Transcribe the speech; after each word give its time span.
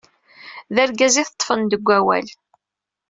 D 0.73 0.77
argaz 0.83 1.15
iteṭṭfen 1.21 1.61
deg 1.71 1.85
awal. 1.97 2.27